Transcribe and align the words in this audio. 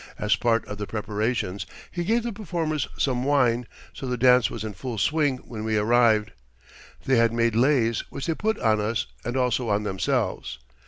As 0.17 0.35
part 0.35 0.65
of 0.67 0.79
the 0.79 0.87
preparations, 0.87 1.67
he 1.91 2.03
gave 2.03 2.23
the 2.23 2.33
performers 2.33 2.87
some 2.97 3.23
wine, 3.23 3.67
so 3.93 4.07
the 4.07 4.17
dance 4.17 4.49
was 4.49 4.63
in 4.63 4.73
full 4.73 4.97
swing 4.97 5.37
when 5.43 5.63
we 5.63 5.77
arrived. 5.77 6.31
They 7.05 7.17
had 7.17 7.31
made 7.31 7.53
leis, 7.55 7.99
which 8.09 8.25
they 8.25 8.33
put 8.33 8.57
on 8.61 8.79
us 8.81 9.05
and 9.23 9.37
also 9.37 9.69
on 9.69 9.83
themselves. 9.83 10.57